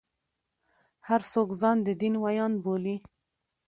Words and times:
هر 1.07 1.21
څوک 1.31 1.49
ځان 1.61 1.77
د 1.87 1.89
دین 2.01 2.13
ویاند 2.23 2.55
بولي. 2.63 2.95